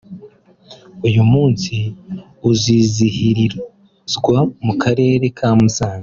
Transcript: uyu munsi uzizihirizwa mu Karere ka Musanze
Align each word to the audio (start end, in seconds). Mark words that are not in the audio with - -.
uyu 1.07 1.21
munsi 1.31 1.75
uzizihirizwa 2.49 4.37
mu 4.65 4.73
Karere 4.81 5.25
ka 5.37 5.49
Musanze 5.59 5.99